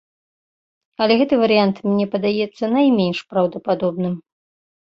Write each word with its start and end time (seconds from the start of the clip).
Але 1.05 1.17
гэты 1.19 1.35
варыянт 1.43 1.77
мне 1.91 2.05
падаецца 2.13 2.73
найменш 2.79 3.19
праўдападобным. 3.35 4.15